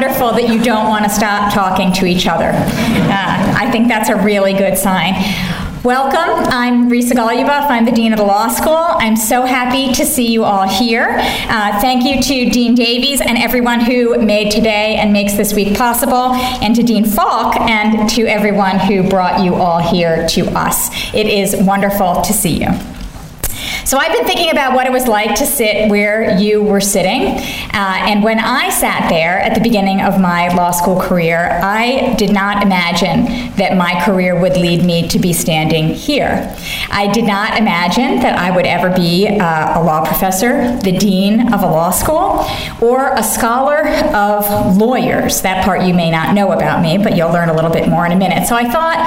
[0.00, 2.52] wonderful that you don't want to stop talking to each other.
[2.54, 5.12] Uh, I think that's a really good sign.
[5.84, 6.46] Welcome.
[6.50, 7.68] I'm Risa Goluboff.
[7.68, 8.72] I'm the Dean of the Law School.
[8.72, 11.16] I'm so happy to see you all here.
[11.20, 15.76] Uh, thank you to Dean Davies and everyone who made today and makes this week
[15.76, 16.32] possible,
[16.62, 20.88] and to Dean Falk and to everyone who brought you all here to us.
[21.12, 22.99] It is wonderful to see you.
[23.90, 27.38] So I've been thinking about what it was like to sit where you were sitting.
[27.74, 32.14] Uh, and when I sat there at the beginning of my law school career, I
[32.14, 33.24] did not imagine
[33.56, 36.56] that my career would lead me to be standing here.
[36.92, 41.52] I did not imagine that I would ever be uh, a law professor, the dean
[41.52, 42.46] of a law school,
[42.80, 45.42] or a scholar of lawyers.
[45.42, 48.06] That part you may not know about me, but you'll learn a little bit more
[48.06, 48.46] in a minute.
[48.46, 48.98] So I thought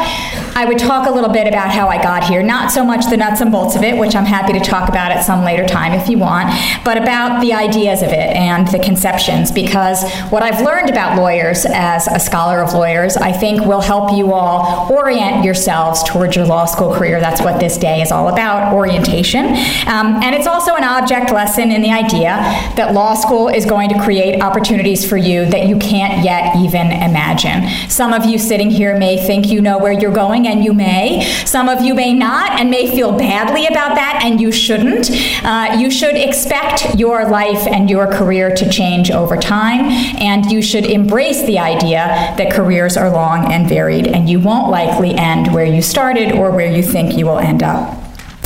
[0.57, 3.15] I would talk a little bit about how I got here, not so much the
[3.15, 5.65] nuts and bolts of it, which I'm happy to talk talk about at some later
[5.67, 6.49] time if you want,
[6.83, 9.99] but about the ideas of it and the conceptions, because
[10.31, 14.33] what I've learned about lawyers as a scholar of lawyers, I think will help you
[14.33, 17.19] all orient yourselves towards your law school career.
[17.19, 19.45] That's what this day is all about orientation.
[19.93, 22.31] Um, and it's also an object lesson in the idea
[22.77, 26.87] that law school is going to create opportunities for you that you can't yet even
[26.87, 27.69] imagine.
[27.89, 31.23] Some of you sitting here may think you know where you're going, and you may.
[31.45, 35.09] Some of you may not and may feel badly about that, and you shouldn't.
[35.43, 39.81] Uh, you should expect your life and your career to change over time,
[40.21, 44.69] and you should embrace the idea that careers are long and varied, and you won't
[44.69, 48.03] likely end where you started or where you think you will end up.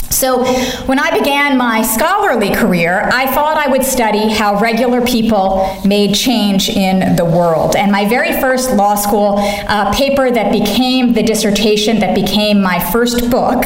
[0.10, 0.44] So,
[0.86, 6.16] when I began my scholarly career, I thought I would study how regular people made
[6.16, 7.76] change in the world.
[7.76, 12.80] And my very first law school uh, paper that became the dissertation that became my
[12.92, 13.66] first book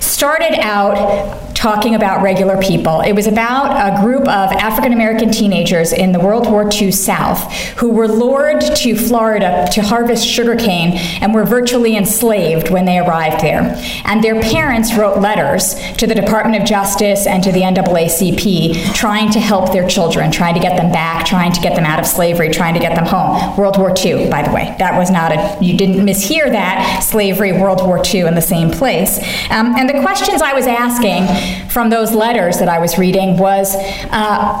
[0.00, 3.02] started out talking about regular people.
[3.02, 7.52] It was about a group of African American teenagers in the World War II South
[7.78, 13.44] who were lured to Florida to harvest sugarcane and were virtually enslaved when they arrived
[13.44, 13.80] there.
[14.06, 19.30] And their parents wrote letters to the Department of Justice and to the NAACP trying
[19.30, 22.06] to help their children, trying to get them back, trying to get them out of
[22.06, 23.56] slavery, trying to get them home.
[23.56, 24.74] World War II, by the way.
[24.80, 28.72] That was not a, you didn't mishear that, slavery, World War II in the same
[28.72, 29.18] place.
[29.48, 33.74] Um, and the questions I was asking from those letters that I was reading was
[34.10, 34.54] uh,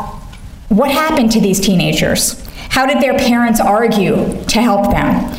[0.68, 2.46] what happened to these teenagers?
[2.70, 5.30] How did their parents argue to help them?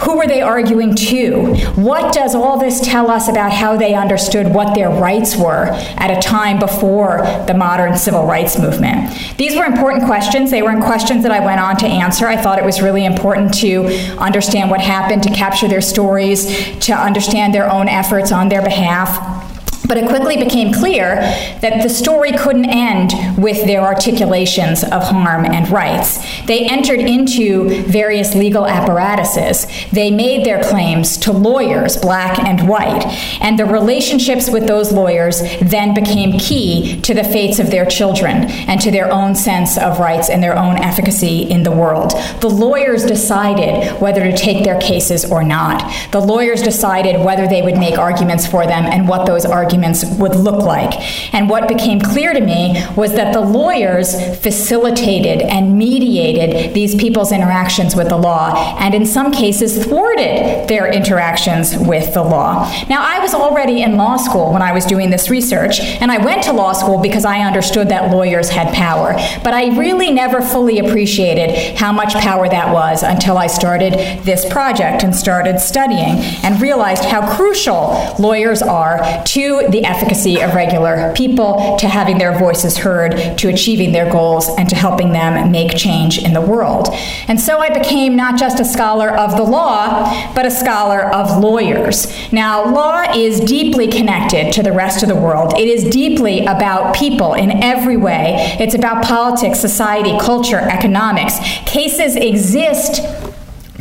[0.00, 1.54] Who were they arguing to?
[1.76, 6.10] What does all this tell us about how they understood what their rights were at
[6.10, 9.16] a time before the modern civil rights movement?
[9.38, 10.50] These were important questions.
[10.50, 12.26] They were questions that I went on to answer.
[12.26, 13.86] I thought it was really important to
[14.18, 19.43] understand what happened, to capture their stories, to understand their own efforts on their behalf.
[19.86, 21.16] But it quickly became clear
[21.60, 26.24] that the story couldn't end with their articulations of harm and rights.
[26.46, 29.66] They entered into various legal apparatuses.
[29.92, 33.04] They made their claims to lawyers, black and white,
[33.42, 38.44] and the relationships with those lawyers then became key to the fates of their children
[38.68, 42.12] and to their own sense of rights and their own efficacy in the world.
[42.40, 45.92] The lawyers decided whether to take their cases or not.
[46.10, 49.73] The lawyers decided whether they would make arguments for them and what those arguments
[50.18, 50.94] would look like.
[51.34, 57.32] And what became clear to me was that the lawyers facilitated and mediated these people's
[57.32, 62.70] interactions with the law, and in some cases thwarted their interactions with the law.
[62.88, 66.18] Now, I was already in law school when I was doing this research, and I
[66.18, 69.14] went to law school because I understood that lawyers had power.
[69.42, 74.44] But I really never fully appreciated how much power that was until I started this
[74.50, 81.12] project and started studying and realized how crucial lawyers are to the efficacy of regular
[81.14, 85.76] people, to having their voices heard, to achieving their goals, and to helping them make
[85.76, 86.88] change in the world.
[87.28, 91.42] And so I became not just a scholar of the law, but a scholar of
[91.42, 92.06] lawyers.
[92.32, 95.54] Now, law is deeply connected to the rest of the world.
[95.58, 98.56] It is deeply about people in every way.
[98.58, 101.38] It's about politics, society, culture, economics.
[101.66, 103.00] Cases exist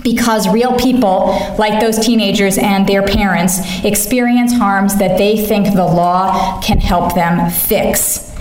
[0.03, 1.27] because real people,
[1.57, 7.15] like those teenagers and their parents, experience harms that they think the law can help
[7.15, 8.32] them fix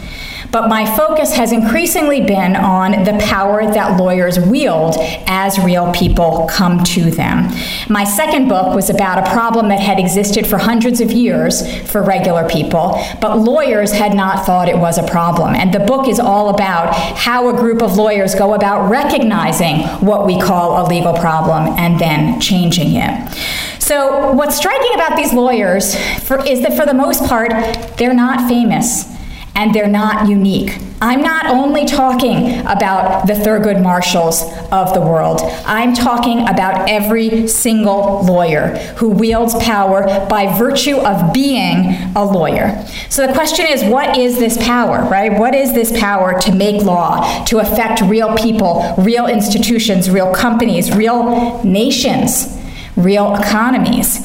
[0.52, 4.96] but my focus has increasingly been on the power that lawyers wield
[5.26, 7.50] as real people come to them.
[7.88, 12.02] My second book was about a problem that had existed for hundreds of years for
[12.02, 15.54] regular people, but lawyers had not thought it was a problem.
[15.54, 20.26] And the book is all about how a group of lawyers go about recognizing what
[20.26, 23.32] we call a legal problem and then changing it.
[23.78, 27.50] So, what's striking about these lawyers for, is that for the most part,
[27.96, 29.11] they're not famous
[29.54, 30.78] and they're not unique.
[31.00, 37.48] I'm not only talking about the Thurgood Marshalls of the world, I'm talking about every
[37.48, 42.86] single lawyer who wields power by virtue of being a lawyer.
[43.10, 45.36] So the question is what is this power, right?
[45.38, 50.94] What is this power to make law, to affect real people, real institutions, real companies,
[50.94, 52.58] real nations,
[52.96, 54.24] real economies?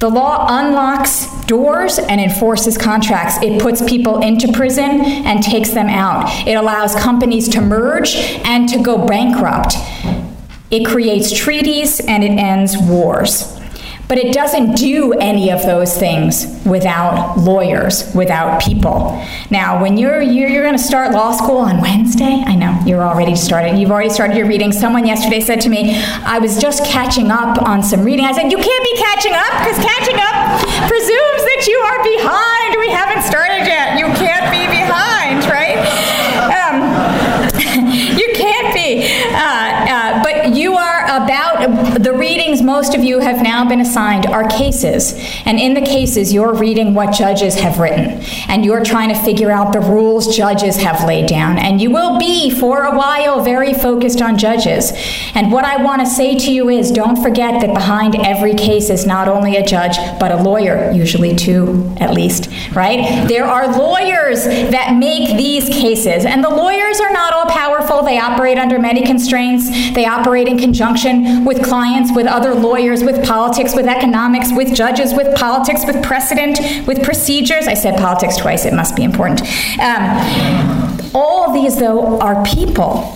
[0.00, 3.42] The law unlocks doors and enforces contracts.
[3.42, 6.46] It puts people into prison and takes them out.
[6.46, 8.14] It allows companies to merge
[8.44, 9.74] and to go bankrupt.
[10.70, 13.55] It creates treaties and it ends wars.
[14.08, 19.20] But it doesn't do any of those things without lawyers, without people.
[19.50, 23.02] Now, when you're you're, you're going to start law school on Wednesday, I know you're
[23.02, 23.78] already started.
[23.78, 24.70] You've already started your reading.
[24.70, 28.50] Someone yesterday said to me, "I was just catching up on some reading." I said,
[28.52, 30.36] "You can't be catching up because catching up
[30.86, 32.76] presumes that you are behind.
[32.78, 33.98] We haven't started yet.
[33.98, 35.82] You can't be behind, right?"
[36.54, 36.76] Um,
[38.16, 39.10] you can't be.
[39.34, 44.48] Uh, uh, but you are about the readings most of you have been assigned are
[44.48, 45.14] cases.
[45.44, 48.22] And in the cases, you're reading what judges have written.
[48.48, 51.58] And you're trying to figure out the rules judges have laid down.
[51.58, 54.92] And you will be, for a while, very focused on judges.
[55.34, 58.90] And what I want to say to you is don't forget that behind every case
[58.90, 63.26] is not only a judge, but a lawyer, usually two at least, right?
[63.28, 66.24] There are lawyers that make these cases.
[66.24, 70.58] And the lawyers are not all powerful, they operate under many constraints, they operate in
[70.58, 76.02] conjunction with clients, with other lawyers, with politics, with economics, with judges, with politics, with
[76.02, 77.66] precedent, with procedures.
[77.66, 79.42] I said politics twice, it must be important.
[79.80, 83.12] Um, all these, though, are people.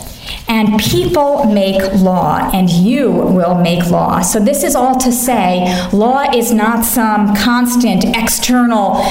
[0.48, 4.20] And people make law, and you will make law.
[4.20, 9.04] So, this is all to say law is not some constant external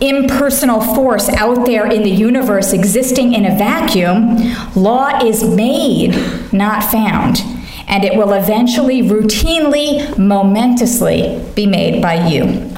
[0.00, 4.36] impersonal force out there in the universe existing in a vacuum.
[4.74, 6.12] Law is made,
[6.52, 7.42] not found
[7.88, 12.70] and it will eventually, routinely, momentously be made by you.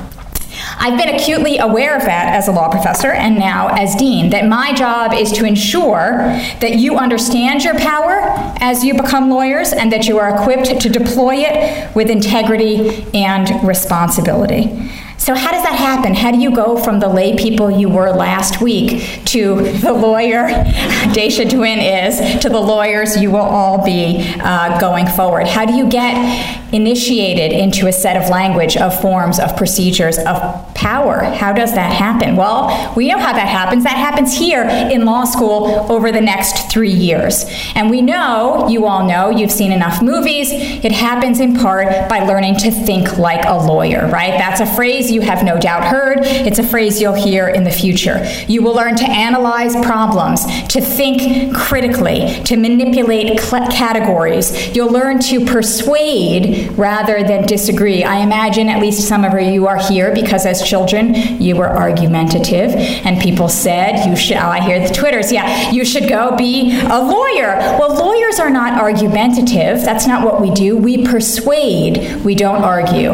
[0.79, 4.47] I've been acutely aware of that as a law professor and now as dean, that
[4.47, 6.19] my job is to ensure
[6.61, 8.21] that you understand your power
[8.61, 13.67] as you become lawyers and that you are equipped to deploy it with integrity and
[13.67, 14.91] responsibility.
[15.27, 16.15] So, how does that happen?
[16.15, 20.47] How do you go from the lay people you were last week to the lawyer
[21.17, 25.49] Daisha Dwin is, to the lawyers you will all be uh, going forward?
[25.49, 26.15] How do you get
[26.73, 31.25] initiated into a set of language, of forms, of procedures, of power?
[31.25, 32.37] How does that happen?
[32.37, 33.83] Well, we know how that happens.
[33.83, 37.47] That happens here in law school over the next three years.
[37.75, 42.21] And we know, you all know, you've seen enough movies, it happens in part by
[42.21, 44.33] learning to think like a lawyer, right?
[44.33, 46.19] That's a phrase you have no doubt heard.
[46.21, 48.23] It's a phrase you'll hear in the future.
[48.47, 54.77] You will learn to analyze problems, to think critically, to manipulate cl- categories.
[54.77, 58.05] You'll learn to persuade rather than disagree.
[58.05, 62.75] I imagine at least some of you are here because as children you were argumentative
[63.07, 66.79] and people said you should oh I hear the twitters yeah you should go be
[66.81, 72.35] a lawyer well lawyers are not argumentative that's not what we do we persuade we
[72.35, 73.13] don't argue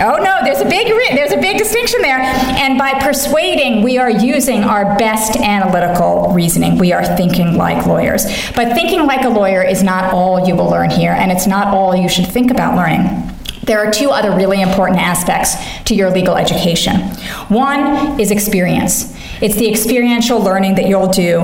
[0.00, 2.18] Oh no, there's a big there's a big distinction there.
[2.18, 6.78] And by persuading, we are using our best analytical reasoning.
[6.78, 8.24] We are thinking like lawyers.
[8.54, 11.68] But thinking like a lawyer is not all you will learn here, and it's not
[11.68, 13.30] all you should think about learning.
[13.64, 17.00] There are two other really important aspects to your legal education.
[17.48, 19.14] One is experience.
[19.40, 21.40] It's the experiential learning that you'll do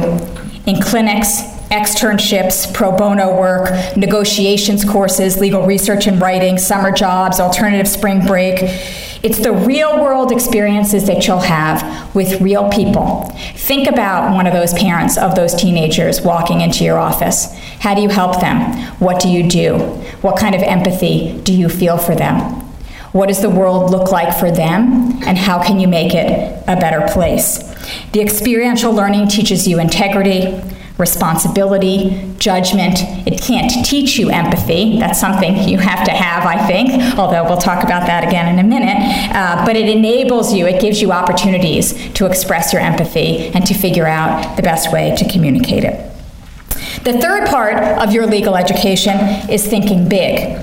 [0.66, 7.88] in clinics, externships, pro bono work, negotiations courses, legal research and writing, summer jobs, alternative
[7.88, 8.58] spring break.
[9.23, 13.32] It's the real world experiences that you'll have with real people.
[13.54, 17.52] Think about one of those parents of those teenagers walking into your office.
[17.80, 18.73] How do you help them?
[19.00, 19.78] What do you do?
[20.20, 22.62] What kind of empathy do you feel for them?
[23.12, 25.20] What does the world look like for them?
[25.25, 27.58] And how can you make it a better place?
[28.12, 30.61] The experiential learning teaches you integrity,
[30.99, 32.99] responsibility, judgment.
[33.26, 34.99] It can't teach you empathy.
[34.99, 38.65] That's something you have to have, I think, although we'll talk about that again in
[38.65, 38.97] a minute.
[39.35, 43.75] Uh, but it enables you, it gives you opportunities to express your empathy and to
[43.75, 46.12] figure out the best way to communicate it.
[47.05, 49.17] The third part of your legal education
[49.50, 50.59] is thinking big.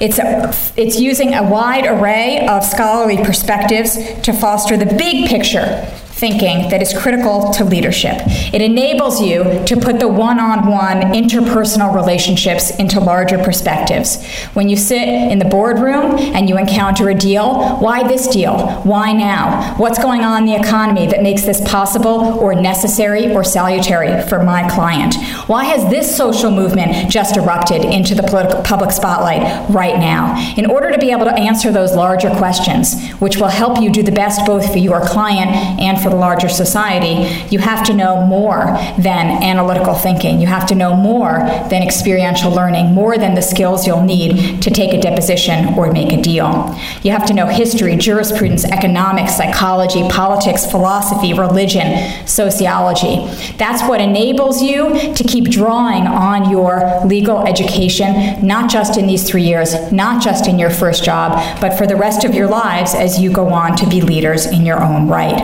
[0.00, 5.90] It's, a, it's using a wide array of scholarly perspectives to foster the big picture
[6.18, 8.16] thinking that is critical to leadership.
[8.52, 14.24] It enables you to put the one on one interpersonal relationships into larger perspectives.
[14.54, 18.82] When you sit in the boardroom and you encounter a deal, why this deal?
[18.82, 19.76] Why now?
[19.76, 24.42] What's going on in the economy that makes this possible or necessary or salutary for
[24.42, 25.14] my client?
[25.46, 30.36] Why has this social movement just erupted into the political, public spotlight right now?
[30.56, 34.02] In order to be able to answer those larger questions, which will help you do
[34.02, 38.24] the best both for your client and for the larger society, you have to know
[38.26, 38.64] more
[38.98, 40.40] than analytical thinking.
[40.40, 41.38] You have to know more
[41.70, 46.12] than experiential learning, more than the skills you'll need to take a deposition or make
[46.12, 46.76] a deal.
[47.02, 53.26] You have to know history, jurisprudence, economics, psychology, politics, philosophy, religion, sociology.
[53.56, 59.28] That's what enables you to keep drawing on your legal education, not just in these
[59.28, 62.94] three years, not just in your first job, but for the rest of your lives
[62.94, 65.38] as you go on to be leaders in your own right.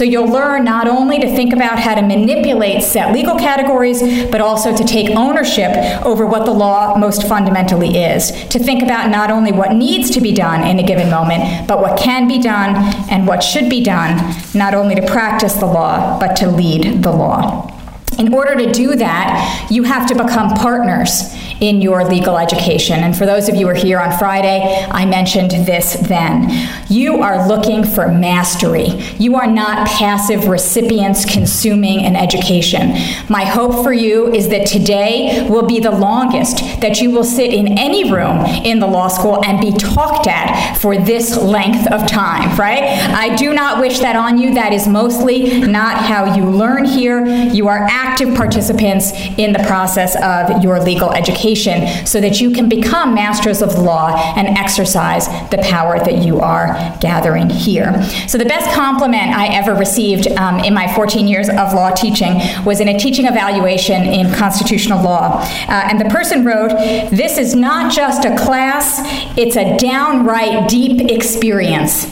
[0.00, 4.40] So you'll learn not only to think about how to manipulate set legal categories, but
[4.40, 5.76] also to take ownership
[6.06, 10.22] over what the law most fundamentally is, to think about not only what needs to
[10.22, 12.76] be done in a given moment, but what can be done
[13.10, 14.16] and what should be done,
[14.54, 17.70] not only to practice the law, but to lead the law.
[18.18, 23.00] In order to do that, you have to become partners in your legal education.
[23.00, 26.68] And for those of you who are here on Friday, I mentioned this then.
[26.88, 28.88] You are looking for mastery.
[29.18, 32.92] You are not passive recipients consuming an education.
[33.28, 37.52] My hope for you is that today will be the longest that you will sit
[37.52, 42.06] in any room in the law school and be talked at for this length of
[42.08, 42.82] time, right?
[42.82, 44.54] I do not wish that on you.
[44.54, 47.26] That is mostly not how you learn here.
[47.26, 52.50] You are active participants in the process of your legal education education so that you
[52.50, 58.02] can become masters of law and exercise the power that you are gathering here.
[58.26, 62.40] So, the best compliment I ever received um, in my 14 years of law teaching
[62.64, 65.40] was in a teaching evaluation in constitutional law.
[65.68, 66.70] Uh, and the person wrote,
[67.10, 69.00] This is not just a class,
[69.36, 72.06] it's a downright deep experience.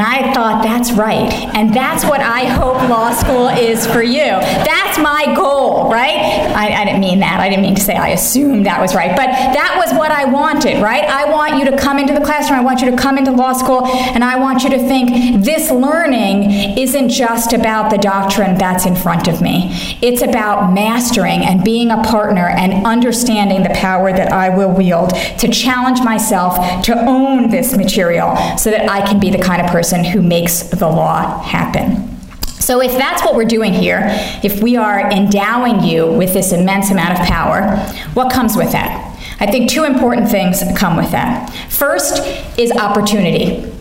[0.00, 1.30] And I thought, that's right.
[1.54, 4.24] And that's what I hope law school is for you.
[4.24, 6.16] That's my goal, right?
[6.56, 7.38] I, I, didn't mean that.
[7.38, 9.10] I didn't mean to say I assumed that was right.
[9.10, 11.04] But that was what I wanted, right?
[11.04, 12.60] I want you to come into the classroom.
[12.60, 13.84] I want you to come into law school.
[13.84, 18.96] And I want you to think this learning isn't just about the doctrine that's in
[18.96, 19.68] front of me.
[20.00, 25.10] It's about mastering and being a partner and understanding the power that I will wield
[25.10, 29.70] to challenge myself to own this material so that I can be the kind of
[29.70, 32.06] person person who makes the law happen.
[32.46, 34.00] So, if that's what we're doing here,
[34.44, 37.76] if we are endowing you with this immense amount of power,
[38.14, 39.06] what comes with that?
[39.40, 41.50] I think two important things come with that.
[41.70, 42.24] First
[42.58, 43.72] is opportunity.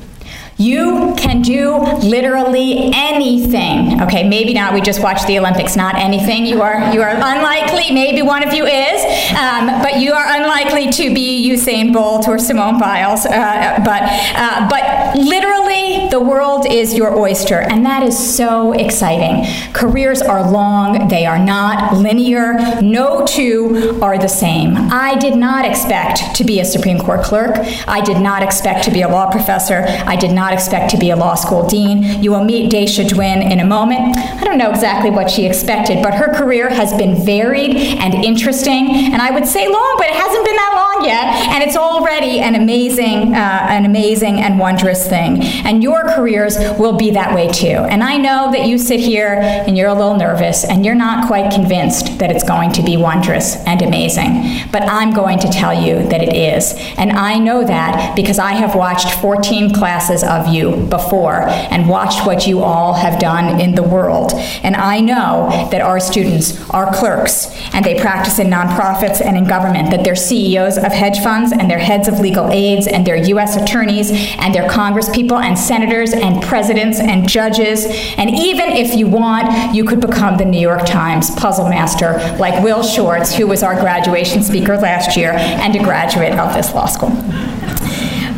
[0.60, 4.02] You can do literally anything.
[4.02, 4.74] Okay, maybe not.
[4.74, 5.78] We just watched the Olympics.
[5.78, 6.46] Not anything.
[6.46, 7.94] You are you are unlikely.
[7.94, 9.02] Maybe one of you is,
[9.38, 13.26] um, but you are unlikely to be Usain Bolt or Simone Biles.
[13.26, 14.02] Uh, but
[14.36, 19.46] uh, but literally, the world is your oyster, and that is so exciting.
[19.72, 21.08] Careers are long.
[21.08, 22.82] They are not linear.
[22.82, 24.76] No two are the same.
[24.76, 27.56] I did not expect to be a Supreme Court clerk.
[27.88, 29.86] I did not expect to be a law professor.
[29.88, 32.24] I did not not expect to be a law school dean.
[32.24, 34.18] You will meet Daisha Dwin in a moment.
[34.18, 38.90] I don't know exactly what she expected, but her career has been varied and interesting,
[39.14, 42.40] and I would say long, but it hasn't been that long yet, and it's already
[42.40, 45.44] an amazing, uh, an amazing and wondrous thing.
[45.66, 47.68] And your careers will be that way too.
[47.68, 51.28] And I know that you sit here and you're a little nervous and you're not
[51.28, 55.74] quite convinced that it's going to be wondrous and amazing, but I'm going to tell
[55.74, 56.74] you that it is.
[56.98, 61.88] And I know that because I have watched 14 classes of of you before and
[61.90, 64.34] watched what you all have done in the world.
[64.64, 69.46] And I know that our students are clerks and they practice in nonprofits and in
[69.46, 73.24] government, that they're CEOs of hedge funds and they're heads of legal aides and they're
[73.28, 73.56] U.S.
[73.56, 77.86] attorneys and they're congresspeople and senators and presidents and judges.
[78.18, 82.64] And even if you want, you could become the New York Times puzzle master like
[82.64, 86.86] Will Shortz, who was our graduation speaker last year and a graduate of this law
[86.86, 87.10] school.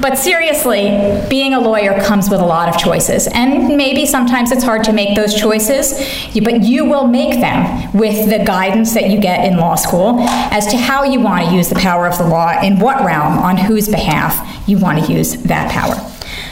[0.02, 0.90] But seriously,
[1.30, 3.28] being a lawyer comes with a lot of choices.
[3.28, 5.94] And maybe sometimes it's hard to make those choices,
[6.44, 10.66] but you will make them with the guidance that you get in law school as
[10.68, 13.58] to how you want to use the power of the law, in what realm, on
[13.58, 15.96] whose behalf you want to use that power.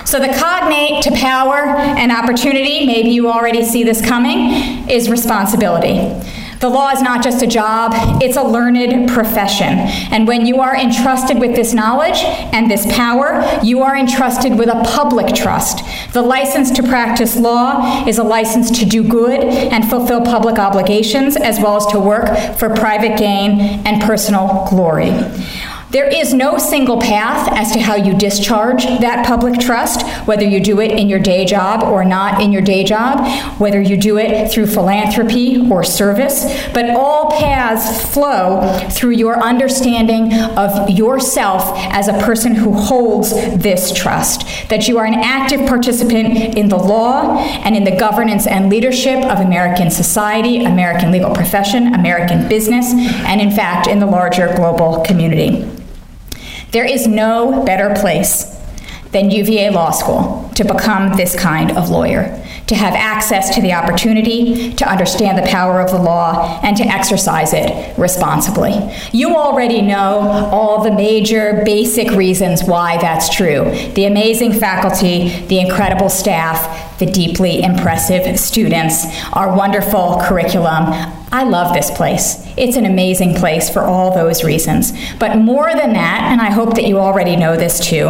[0.05, 6.19] So, the cognate to power and opportunity, maybe you already see this coming, is responsibility.
[6.59, 9.79] The law is not just a job, it's a learned profession.
[10.11, 12.17] And when you are entrusted with this knowledge
[12.53, 15.85] and this power, you are entrusted with a public trust.
[16.13, 21.37] The license to practice law is a license to do good and fulfill public obligations,
[21.37, 25.11] as well as to work for private gain and personal glory.
[25.91, 30.59] There is no single path as to how you discharge that public trust, whether you
[30.59, 33.27] do it in your day job or not in your day job,
[33.59, 36.43] whether you do it through philanthropy or service,
[36.75, 43.91] but all paths flow through your understanding of yourself as a person who holds this
[43.91, 48.69] trust, that you are an active participant in the law and in the governance and
[48.69, 54.53] leadership of American society, American legal profession, American business, and in fact, in the larger
[54.55, 55.78] global community.
[56.71, 58.55] There is no better place
[59.11, 62.25] than UVA Law School to become this kind of lawyer,
[62.67, 66.83] to have access to the opportunity, to understand the power of the law, and to
[66.83, 68.73] exercise it responsibly.
[69.11, 70.19] You already know
[70.51, 73.63] all the major basic reasons why that's true
[73.95, 80.93] the amazing faculty, the incredible staff, the deeply impressive students, our wonderful curriculum.
[81.31, 82.45] I love this place.
[82.59, 84.91] It's an amazing place for all those reasons.
[85.17, 88.09] But more than that, and I hope that you already know this too,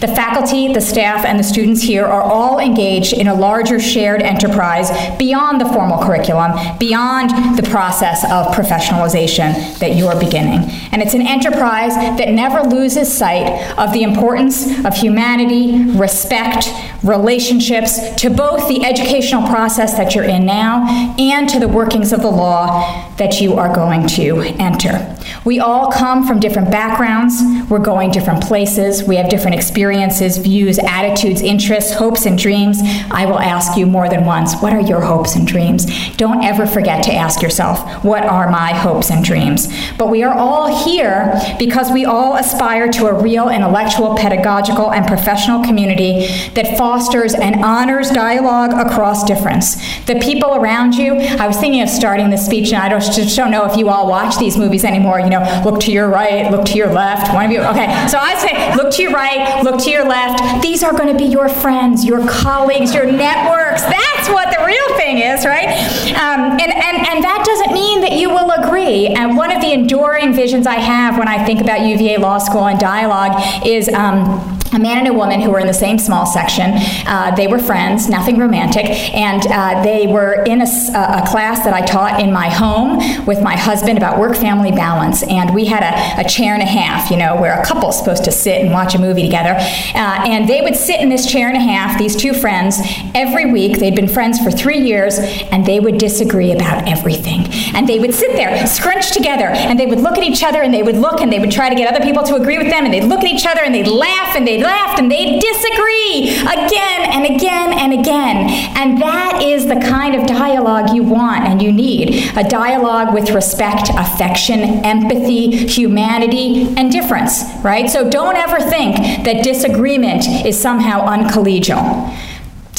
[0.00, 4.22] the faculty, the staff, and the students here are all engaged in a larger shared
[4.22, 10.70] enterprise beyond the formal curriculum, beyond the process of professionalization that you're beginning.
[10.92, 16.68] And it's an enterprise that never loses sight of the importance of humanity, respect,
[17.02, 20.86] relationships to both the educational process that you're in now
[21.18, 25.19] and to the workings of the law that you are going to enter.
[25.44, 30.78] We all come from different backgrounds, we're going different places, we have different experiences, views,
[30.78, 32.78] attitudes, interests, hopes, and dreams.
[33.10, 35.86] I will ask you more than once what are your hopes and dreams?
[36.16, 39.68] Don't ever forget to ask yourself, what are my hopes and dreams?
[39.98, 45.06] But we are all here because we all aspire to a real intellectual, pedagogical, and
[45.06, 49.76] professional community that fosters and honors dialogue across difference.
[50.06, 53.50] The people around you, I was thinking of starting this speech, and I just don't
[53.50, 55.19] know if you all watch these movies anymore.
[55.20, 57.32] You know, look to your right, look to your left.
[57.34, 57.86] One of you, okay.
[58.08, 60.62] So I say, look to your right, look to your left.
[60.62, 63.82] These are going to be your friends, your colleagues, your networks.
[63.82, 65.68] That's what the real thing is, right?
[66.16, 69.08] Um, and, and, and that doesn't mean that you will agree.
[69.08, 72.66] And one of the enduring visions I have when I think about UVA Law School
[72.66, 73.88] and dialogue is.
[73.88, 76.72] Um, a man and a woman who were in the same small section.
[77.06, 81.74] Uh, they were friends, nothing romantic, and uh, they were in a, a, class that
[81.74, 85.22] I taught in my home with my husband about work family balance.
[85.24, 88.24] And we had a, a chair and a half, you know, where a couple's supposed
[88.24, 89.54] to sit and watch a movie together.
[89.94, 92.78] Uh, and they would sit in this chair and a half, these two friends,
[93.14, 93.78] every week.
[93.78, 97.46] They'd been friends for three years, and they would disagree about everything.
[97.74, 100.72] And they would sit there, scrunched together, and they would look at each other, and
[100.72, 102.84] they would look, and they would try to get other people to agree with them,
[102.84, 106.38] and they'd look at each other, and they'd laugh, and they'd laughed and they disagree
[106.40, 108.50] again and again and again.
[108.76, 113.30] And that is the kind of dialogue you want and you need a dialogue with
[113.30, 117.88] respect, affection, empathy, humanity, and difference, right?
[117.90, 122.29] So don't ever think that disagreement is somehow uncollegial.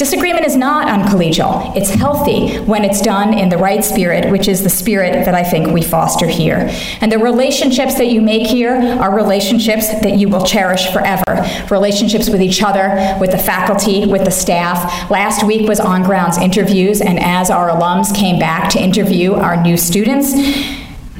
[0.02, 1.76] Disagreement is not uncollegial.
[1.76, 5.44] It's healthy when it's done in the right spirit, which is the spirit that I
[5.44, 6.68] think we foster here.
[7.00, 11.46] And the relationships that you make here are relationships that you will cherish forever.
[11.70, 15.08] Relationships with each other, with the faculty, with the staff.
[15.08, 19.62] Last week was on grounds interviews, and as our alums came back to interview our
[19.62, 20.32] new students,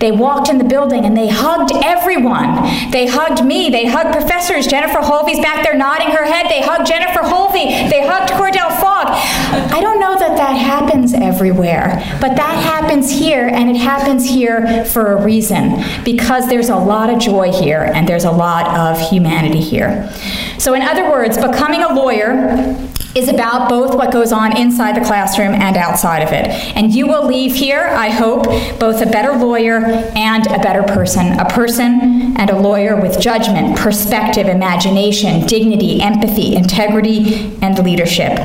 [0.02, 2.56] they walked in the building and they hugged everyone.
[2.90, 3.70] They hugged me.
[3.70, 4.66] They hugged professors.
[4.66, 6.50] Jennifer Holvey's back there nodding her head.
[6.50, 7.88] They hugged Jennifer Holvey.
[7.88, 9.06] They hugged Cordell Fogg.
[9.06, 14.84] I don't know that that happens everywhere, but that happens here, and it happens here
[14.86, 19.00] for a reason because there's a lot of joy here and there's a lot of
[19.08, 20.12] humanity here.
[20.58, 22.56] So, in other words, becoming a lawyer
[23.14, 26.48] is about both what goes on inside the classroom and outside of it.
[26.76, 28.44] And you will leave here, I hope,
[28.78, 29.84] both a better lawyer
[30.16, 31.38] and a better person.
[31.38, 38.38] A person and a lawyer with judgment, perspective, imagination, dignity, empathy, integrity, and leadership.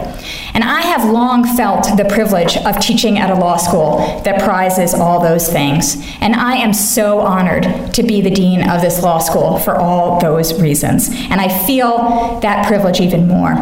[0.54, 4.94] And I have long felt the privilege of teaching at a law school that prizes
[4.94, 5.98] all those things.
[6.20, 10.20] And I am so honored to be the dean of this law school for all
[10.20, 11.10] those reasons.
[11.10, 13.56] And I feel that privilege even more.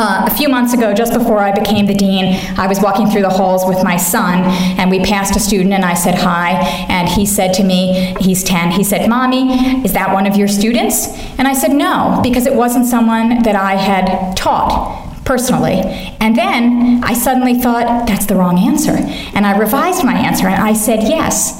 [0.00, 3.22] Uh, a few months ago, just before I became the dean, I was walking through
[3.22, 4.44] the halls with my son,
[4.78, 6.52] and we passed a student, and I said hi,
[6.88, 10.46] and he said to me, he's 10, he said, Mommy, is that one of your
[10.46, 11.08] students?
[11.36, 15.82] And I said, No, because it wasn't someone that I had taught personally.
[16.20, 18.96] And then I suddenly thought, that's the wrong answer.
[19.34, 21.57] And I revised my answer and I said, yes.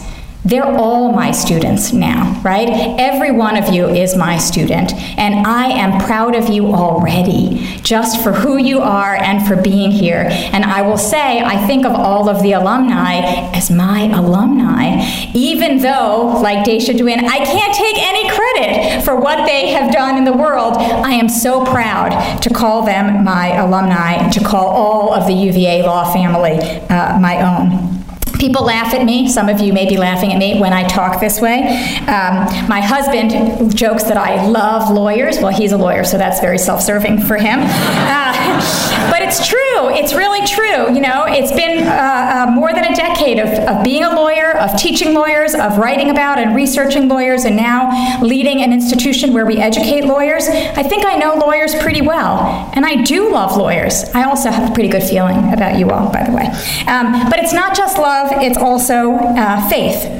[0.48, 2.70] They're all my students now, right?
[2.98, 8.22] Every one of you is my student, and I am proud of you already, just
[8.22, 10.26] for who you are and for being here.
[10.30, 13.16] And I will say, I think of all of the alumni
[13.54, 19.44] as my alumni, even though, like Daisha Duin, I can't take any credit for what
[19.44, 20.78] they have done in the world.
[20.78, 25.82] I am so proud to call them my alumni, to call all of the UVA
[25.82, 26.58] law family
[26.88, 27.97] uh, my own.
[28.38, 29.28] People laugh at me.
[29.28, 31.66] Some of you may be laughing at me when I talk this way.
[32.06, 35.38] Um, my husband jokes that I love lawyers.
[35.38, 37.58] Well, he's a lawyer, so that's very self serving for him.
[37.60, 39.90] Uh, but it's true.
[39.90, 40.94] It's really true.
[40.94, 44.56] You know, it's been uh, uh, more than a decade of, of being a lawyer,
[44.56, 49.46] of teaching lawyers, of writing about and researching lawyers, and now leading an institution where
[49.46, 50.48] we educate lawyers.
[50.48, 52.70] I think I know lawyers pretty well.
[52.74, 54.04] And I do love lawyers.
[54.14, 56.46] I also have a pretty good feeling about you all, by the way.
[56.86, 57.98] Um, but it's not just
[58.30, 60.14] love it's also uh, faith.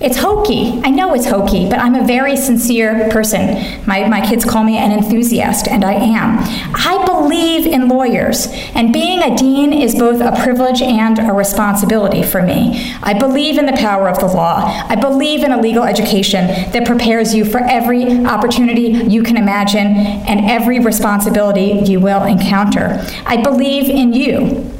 [0.00, 0.80] It's hokey.
[0.84, 3.84] I know it's hokey, but I'm a very sincere person.
[3.84, 6.38] My, my kids call me an enthusiast, and I am.
[6.72, 12.22] I believe in lawyers, and being a dean is both a privilege and a responsibility
[12.22, 12.94] for me.
[13.02, 14.58] I believe in the power of the law.
[14.88, 19.88] I believe in a legal education that prepares you for every opportunity you can imagine
[19.88, 23.04] and every responsibility you will encounter.
[23.26, 24.77] I believe in you.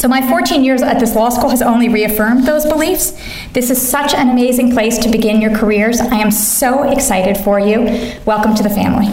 [0.00, 3.12] So, my 14 years at this law school has only reaffirmed those beliefs.
[3.52, 6.00] This is such an amazing place to begin your careers.
[6.00, 8.14] I am so excited for you.
[8.24, 9.08] Welcome to the family.